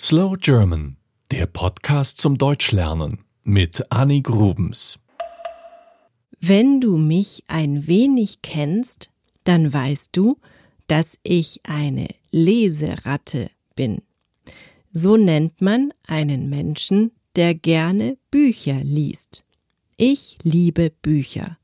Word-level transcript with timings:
Slow 0.00 0.36
German, 0.36 0.96
der 1.30 1.46
Podcast 1.46 2.18
zum 2.18 2.36
Deutschlernen 2.36 3.20
mit 3.44 3.92
Annie 3.92 4.22
Grubens. 4.22 4.98
Wenn 6.40 6.80
du 6.80 6.96
mich 6.96 7.44
ein 7.46 7.86
wenig 7.86 8.42
kennst, 8.42 9.12
dann 9.44 9.72
weißt 9.72 10.10
du, 10.16 10.36
dass 10.88 11.16
ich 11.22 11.60
eine 11.62 12.08
Leseratte 12.32 13.50
bin. 13.76 14.02
So 14.90 15.16
nennt 15.16 15.60
man 15.60 15.92
einen 16.08 16.50
Menschen, 16.50 17.12
der 17.36 17.54
gerne 17.54 18.18
Bücher 18.32 18.80
liest. 18.82 19.44
Ich 19.96 20.38
liebe 20.42 20.90
Bücher 20.90 21.56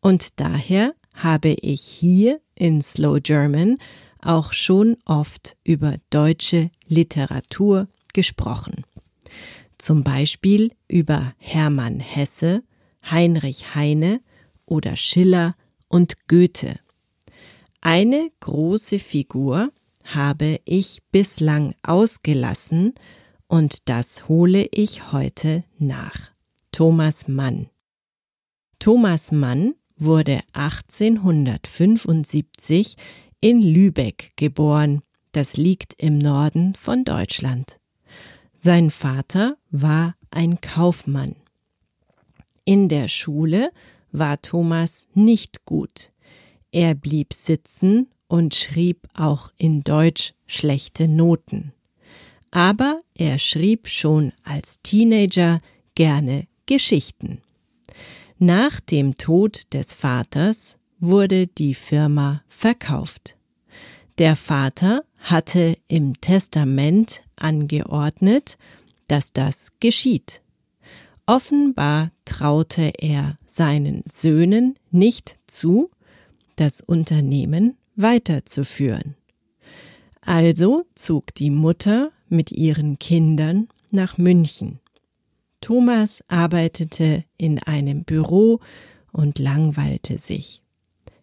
und 0.00 0.38
daher 0.38 0.94
habe 1.14 1.48
ich 1.50 1.82
hier 1.82 2.40
in 2.54 2.80
Slow 2.80 3.20
German 3.20 3.78
auch 4.22 4.52
schon 4.52 4.96
oft 5.04 5.56
über 5.64 5.96
deutsche 6.10 6.70
Literatur 6.86 7.88
gesprochen. 8.14 8.84
Zum 9.78 10.04
Beispiel 10.04 10.70
über 10.88 11.34
Hermann 11.38 11.98
Hesse, 12.00 12.62
Heinrich 13.10 13.74
Heine 13.74 14.20
oder 14.64 14.96
Schiller 14.96 15.56
und 15.88 16.28
Goethe. 16.28 16.78
Eine 17.80 18.30
große 18.40 19.00
Figur 19.00 19.72
habe 20.04 20.60
ich 20.64 21.02
bislang 21.10 21.74
ausgelassen 21.82 22.94
und 23.48 23.88
das 23.88 24.28
hole 24.28 24.68
ich 24.72 25.10
heute 25.12 25.64
nach. 25.78 26.30
Thomas 26.70 27.26
Mann. 27.28 27.68
Thomas 28.78 29.32
Mann 29.32 29.74
wurde 29.96 30.40
1875 30.54 32.96
in 33.42 33.60
Lübeck 33.60 34.32
geboren, 34.36 35.02
das 35.32 35.56
liegt 35.56 35.94
im 35.98 36.16
Norden 36.16 36.74
von 36.76 37.04
Deutschland. 37.04 37.80
Sein 38.54 38.92
Vater 38.92 39.56
war 39.70 40.14
ein 40.30 40.60
Kaufmann. 40.60 41.34
In 42.64 42.88
der 42.88 43.08
Schule 43.08 43.72
war 44.12 44.40
Thomas 44.40 45.08
nicht 45.14 45.64
gut. 45.64 46.12
Er 46.70 46.94
blieb 46.94 47.34
sitzen 47.34 48.08
und 48.28 48.54
schrieb 48.54 49.08
auch 49.12 49.50
in 49.58 49.82
Deutsch 49.82 50.34
schlechte 50.46 51.08
Noten. 51.08 51.72
Aber 52.52 53.00
er 53.14 53.40
schrieb 53.40 53.88
schon 53.88 54.32
als 54.44 54.82
Teenager 54.82 55.58
gerne 55.96 56.46
Geschichten. 56.66 57.42
Nach 58.38 58.78
dem 58.78 59.18
Tod 59.18 59.72
des 59.74 59.92
Vaters 59.92 60.78
wurde 61.02 61.48
die 61.48 61.74
Firma 61.74 62.44
verkauft. 62.48 63.36
Der 64.18 64.36
Vater 64.36 65.04
hatte 65.18 65.76
im 65.88 66.20
Testament 66.20 67.22
angeordnet, 67.36 68.58
dass 69.08 69.32
das 69.32 69.72
geschieht. 69.80 70.42
Offenbar 71.26 72.10
traute 72.24 72.92
er 72.98 73.38
seinen 73.46 74.02
Söhnen 74.10 74.76
nicht 74.90 75.36
zu, 75.46 75.90
das 76.56 76.80
Unternehmen 76.80 77.76
weiterzuführen. 77.96 79.16
Also 80.20 80.84
zog 80.94 81.34
die 81.34 81.50
Mutter 81.50 82.10
mit 82.28 82.52
ihren 82.52 82.98
Kindern 82.98 83.68
nach 83.90 84.18
München. 84.18 84.80
Thomas 85.60 86.22
arbeitete 86.28 87.24
in 87.38 87.58
einem 87.60 88.04
Büro 88.04 88.60
und 89.12 89.38
langweilte 89.38 90.18
sich. 90.18 90.62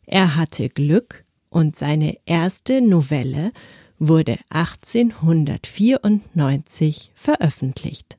Er 0.05 0.35
hatte 0.35 0.69
Glück 0.69 1.25
und 1.49 1.75
seine 1.75 2.17
erste 2.25 2.81
Novelle 2.81 3.51
wurde 3.97 4.37
1894 4.49 7.11
veröffentlicht. 7.15 8.17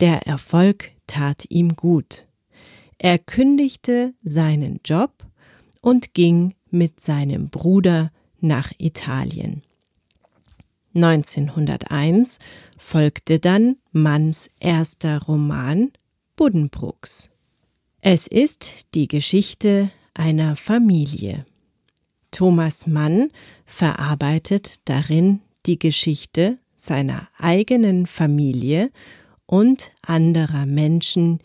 Der 0.00 0.26
Erfolg 0.26 0.90
tat 1.06 1.44
ihm 1.48 1.74
gut. 1.74 2.26
Er 2.98 3.18
kündigte 3.18 4.12
seinen 4.22 4.80
Job 4.84 5.24
und 5.80 6.12
ging 6.14 6.54
mit 6.70 7.00
seinem 7.00 7.48
Bruder 7.48 8.12
nach 8.40 8.72
Italien. 8.78 9.62
1901 10.94 12.38
folgte 12.76 13.38
dann 13.38 13.76
Manns 13.92 14.50
erster 14.60 15.22
Roman 15.22 15.90
Buddenbrooks. 16.36 17.30
Es 18.00 18.26
ist 18.26 18.86
die 18.94 19.08
Geschichte 19.08 19.90
einer 20.14 20.56
Familie. 20.56 21.46
Thomas 22.32 22.86
Mann 22.88 23.30
verarbeitet 23.64 24.88
darin 24.88 25.40
die 25.66 25.78
Geschichte 25.78 26.58
seiner 26.74 27.28
eigenen 27.38 28.06
Familie 28.06 28.90
und 29.46 29.92
anderer 30.02 30.66
Menschen, 30.66 31.38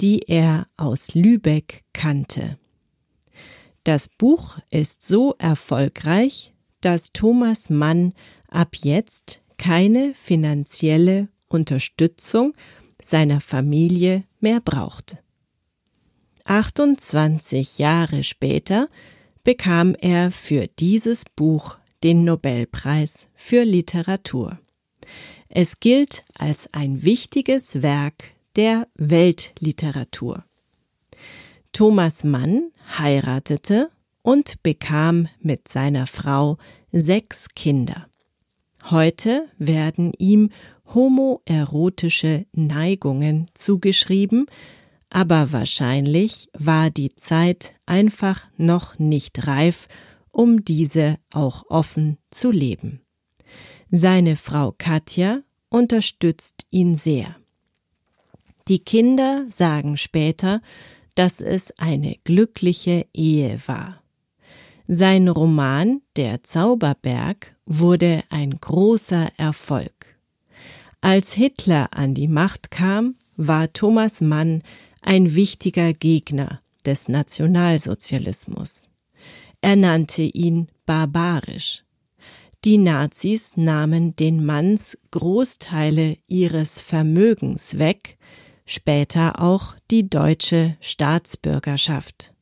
die 0.00 0.20
er 0.28 0.66
aus 0.76 1.14
Lübeck 1.14 1.82
kannte. 1.92 2.58
Das 3.82 4.08
Buch 4.08 4.58
ist 4.70 5.06
so 5.06 5.34
erfolgreich, 5.38 6.54
dass 6.80 7.12
Thomas 7.12 7.70
Mann 7.70 8.12
ab 8.48 8.76
jetzt 8.76 9.42
keine 9.58 10.14
finanzielle 10.14 11.28
Unterstützung 11.48 12.54
seiner 13.00 13.40
Familie 13.40 14.24
mehr 14.40 14.60
braucht. 14.60 15.16
28 16.44 17.78
Jahre 17.78 18.22
später 18.22 18.88
bekam 19.44 19.94
er 20.00 20.32
für 20.32 20.66
dieses 20.66 21.24
Buch 21.24 21.76
den 22.02 22.24
Nobelpreis 22.24 23.28
für 23.34 23.62
Literatur. 23.62 24.58
Es 25.48 25.78
gilt 25.80 26.24
als 26.34 26.68
ein 26.72 27.04
wichtiges 27.04 27.82
Werk 27.82 28.34
der 28.56 28.88
Weltliteratur. 28.94 30.44
Thomas 31.72 32.24
Mann 32.24 32.70
heiratete 32.98 33.90
und 34.22 34.62
bekam 34.62 35.28
mit 35.40 35.68
seiner 35.68 36.06
Frau 36.06 36.58
sechs 36.92 37.48
Kinder. 37.54 38.08
Heute 38.90 39.48
werden 39.58 40.12
ihm 40.18 40.50
homoerotische 40.94 42.46
Neigungen 42.52 43.50
zugeschrieben, 43.54 44.46
aber 45.14 45.52
wahrscheinlich 45.52 46.48
war 46.58 46.90
die 46.90 47.14
Zeit 47.14 47.76
einfach 47.86 48.48
noch 48.56 48.98
nicht 48.98 49.46
reif, 49.46 49.86
um 50.32 50.64
diese 50.64 51.18
auch 51.32 51.70
offen 51.70 52.18
zu 52.32 52.50
leben. 52.50 53.00
Seine 53.92 54.34
Frau 54.34 54.74
Katja 54.76 55.42
unterstützt 55.68 56.66
ihn 56.72 56.96
sehr. 56.96 57.36
Die 58.66 58.80
Kinder 58.80 59.46
sagen 59.50 59.96
später, 59.98 60.60
dass 61.14 61.40
es 61.40 61.78
eine 61.78 62.16
glückliche 62.24 63.06
Ehe 63.14 63.60
war. 63.66 64.02
Sein 64.88 65.28
Roman 65.28 66.02
Der 66.16 66.42
Zauberberg 66.42 67.54
wurde 67.66 68.24
ein 68.30 68.58
großer 68.58 69.28
Erfolg. 69.36 70.18
Als 71.00 71.34
Hitler 71.34 71.90
an 71.92 72.14
die 72.14 72.28
Macht 72.28 72.72
kam, 72.72 73.14
war 73.36 73.72
Thomas 73.72 74.20
Mann 74.20 74.62
ein 75.04 75.34
wichtiger 75.34 75.92
Gegner 75.92 76.60
des 76.84 77.08
Nationalsozialismus. 77.08 78.88
Er 79.60 79.76
nannte 79.76 80.22
ihn 80.22 80.68
barbarisch. 80.86 81.84
Die 82.64 82.78
Nazis 82.78 83.56
nahmen 83.56 84.16
den 84.16 84.44
Manns 84.44 84.98
Großteile 85.10 86.16
ihres 86.26 86.80
Vermögens 86.80 87.78
weg, 87.78 88.16
später 88.64 89.40
auch 89.40 89.74
die 89.90 90.08
deutsche 90.08 90.76
Staatsbürgerschaft. 90.80 92.32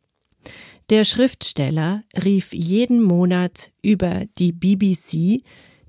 Der 0.90 1.04
Schriftsteller 1.04 2.04
rief 2.24 2.52
jeden 2.52 3.02
Monat 3.02 3.72
über 3.82 4.24
die 4.38 4.52
BBC 4.52 5.42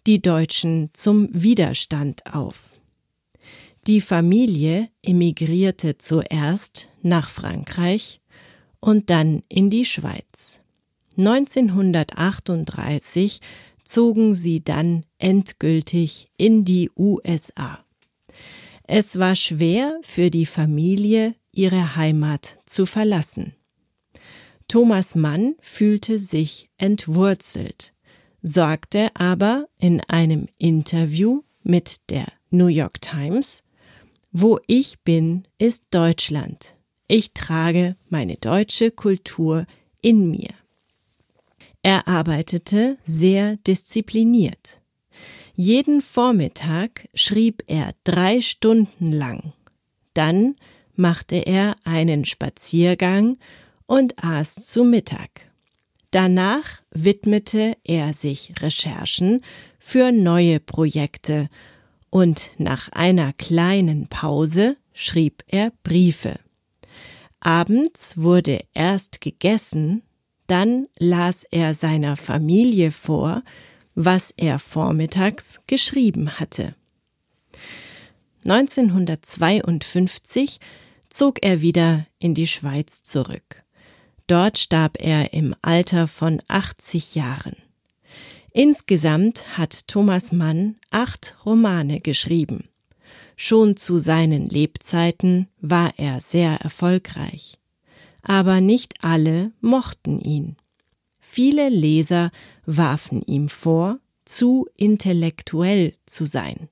die 0.07 0.21
Deutschen 0.21 0.89
zum 0.93 1.29
Widerstand 1.31 2.33
auf. 2.33 2.72
Die 3.87 3.99
Familie 3.99 4.87
emigrierte 5.01 5.97
zuerst 5.97 6.87
nach 7.01 7.29
Frankreich 7.29 8.21
und 8.79 9.09
dann 9.09 9.41
in 9.49 9.69
die 9.69 9.83
Schweiz. 9.83 10.61
1938 11.17 13.41
zogen 13.83 14.33
sie 14.33 14.63
dann 14.63 15.03
endgültig 15.17 16.29
in 16.37 16.63
die 16.63 16.89
USA. 16.95 17.83
Es 18.83 19.19
war 19.19 19.35
schwer 19.35 19.99
für 20.01 20.29
die 20.29 20.45
Familie, 20.45 21.35
ihre 21.51 21.97
Heimat 21.97 22.59
zu 22.65 22.85
verlassen. 22.85 23.53
Thomas 24.69 25.15
Mann 25.15 25.55
fühlte 25.61 26.19
sich 26.19 26.69
entwurzelt, 26.77 27.93
sagte 28.41 29.09
aber 29.13 29.67
in 29.77 29.99
einem 30.07 30.47
Interview 30.57 31.41
mit 31.63 32.09
der 32.09 32.27
New 32.49 32.67
York 32.67 33.01
Times, 33.01 33.65
wo 34.33 34.59
ich 34.67 34.99
bin, 35.03 35.47
ist 35.59 35.85
Deutschland. 35.91 36.75
Ich 37.07 37.33
trage 37.33 37.95
meine 38.09 38.35
deutsche 38.35 38.89
Kultur 38.89 39.65
in 40.01 40.31
mir. 40.31 40.49
Er 41.83 42.07
arbeitete 42.07 42.97
sehr 43.03 43.57
diszipliniert. 43.57 44.81
Jeden 45.53 46.01
Vormittag 46.01 47.07
schrieb 47.13 47.63
er 47.67 47.91
drei 48.03 48.41
Stunden 48.41 49.11
lang. 49.11 49.53
Dann 50.15 50.55
machte 50.95 51.35
er 51.35 51.75
einen 51.83 52.25
Spaziergang 52.25 53.37
und 53.85 54.23
aß 54.23 54.65
zu 54.65 54.83
Mittag. 54.83 55.51
Danach 56.09 56.81
widmete 56.91 57.75
er 57.83 58.13
sich 58.13 58.53
Recherchen 58.61 59.41
für 59.77 60.11
neue 60.11 60.59
Projekte 60.59 61.49
und 62.13 62.51
nach 62.59 62.89
einer 62.89 63.33
kleinen 63.33 64.07
Pause 64.07 64.77
schrieb 64.93 65.43
er 65.47 65.73
Briefe. 65.81 66.39
Abends 67.39 68.19
wurde 68.19 68.59
erst 68.75 69.19
gegessen, 69.19 70.03
dann 70.45 70.85
las 70.99 71.43
er 71.43 71.73
seiner 71.73 72.15
Familie 72.15 72.91
vor, 72.91 73.41
was 73.95 74.29
er 74.29 74.59
vormittags 74.59 75.61
geschrieben 75.65 76.39
hatte. 76.39 76.75
1952 78.45 80.59
zog 81.09 81.43
er 81.43 81.61
wieder 81.61 82.05
in 82.19 82.35
die 82.35 82.45
Schweiz 82.45 83.01
zurück. 83.01 83.63
Dort 84.27 84.59
starb 84.59 84.97
er 84.99 85.33
im 85.33 85.55
Alter 85.63 86.07
von 86.07 86.43
80 86.47 87.15
Jahren. 87.15 87.55
Insgesamt 88.55 89.57
hat 89.57 89.87
Thomas 89.87 90.31
Mann 90.31 90.75
acht 90.91 91.35
Romane 91.43 91.99
geschrieben. 91.99 92.69
Schon 93.35 93.77
zu 93.77 93.97
seinen 93.97 94.47
Lebzeiten 94.47 95.47
war 95.59 95.93
er 95.97 96.21
sehr 96.21 96.57
erfolgreich. 96.61 97.57
Aber 98.21 98.61
nicht 98.61 99.03
alle 99.03 99.51
mochten 99.59 100.19
ihn. 100.19 100.55
Viele 101.19 101.69
Leser 101.69 102.31
warfen 102.67 103.23
ihm 103.23 103.49
vor, 103.49 103.99
zu 104.23 104.67
intellektuell 104.77 105.93
zu 106.05 106.27
sein. 106.27 106.69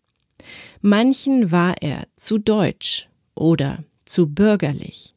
Manchen 0.82 1.50
war 1.50 1.82
er 1.82 2.08
zu 2.16 2.38
deutsch 2.38 3.10
oder 3.34 3.84
zu 4.06 4.28
bürgerlich. 4.28 5.16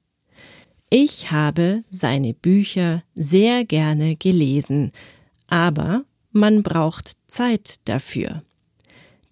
Ich 0.88 1.31
habe 1.31 1.84
seine 1.90 2.32
Bücher 2.32 3.02
sehr 3.14 3.67
gerne 3.67 4.17
gelesen, 4.17 4.93
aber 5.46 6.05
man 6.34 6.62
braucht 6.62 7.16
Zeit 7.26 7.81
dafür. 7.88 8.42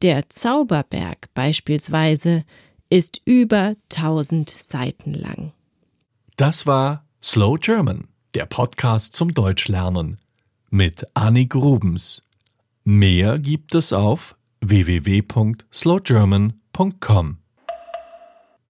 Der 0.00 0.28
Zauberberg 0.28 1.32
beispielsweise 1.34 2.44
ist 2.88 3.20
über 3.24 3.74
1000 3.94 4.56
Seiten 4.66 5.14
lang. 5.14 5.52
Das 6.36 6.66
war 6.66 7.04
Slow 7.22 7.56
German, 7.58 8.08
der 8.34 8.46
Podcast 8.46 9.14
zum 9.14 9.32
Deutschlernen 9.32 10.18
mit 10.70 11.06
Annie 11.14 11.46
Grubens. 11.46 12.22
Mehr 12.84 13.38
gibt 13.38 13.74
es 13.74 13.92
auf 13.92 14.36
www.slowgerman.com. 14.60 17.41